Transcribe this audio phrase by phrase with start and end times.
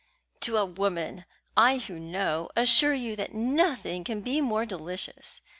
[0.39, 1.25] To a woman,
[1.55, 5.41] I who know assure you that nothing can be more delicious.